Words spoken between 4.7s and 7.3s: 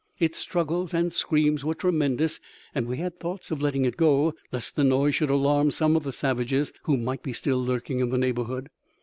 the noise should alarm some of the savages who might